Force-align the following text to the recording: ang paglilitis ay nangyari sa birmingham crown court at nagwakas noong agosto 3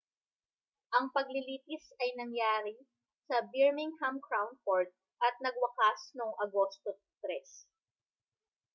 ang 0.97 1.05
paglilitis 1.15 1.85
ay 2.01 2.09
nangyari 2.19 2.73
sa 3.29 3.37
birmingham 3.51 4.17
crown 4.25 4.51
court 4.65 4.89
at 5.25 5.35
nagwakas 5.45 6.01
noong 6.17 6.33
agosto 6.45 6.91
3 7.21 7.37